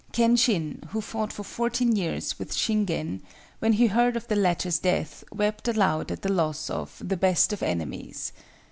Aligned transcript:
Kenshin, 0.13 0.81
who 0.87 0.99
fought 0.99 1.31
for 1.31 1.43
fourteen 1.43 1.95
years 1.95 2.39
with 2.39 2.55
Shingen, 2.55 3.21
when 3.59 3.73
he 3.73 3.85
heard 3.85 4.17
of 4.17 4.27
the 4.27 4.35
latter's 4.35 4.79
death, 4.79 5.23
wept 5.31 5.67
aloud 5.67 6.11
at 6.11 6.23
the 6.23 6.33
loss 6.33 6.71
of 6.71 6.99
"the 7.05 7.15
best 7.15 7.53
of 7.53 7.61
enemies." 7.61 8.33